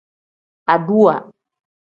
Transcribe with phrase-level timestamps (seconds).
[0.73, 1.15] Aduwa.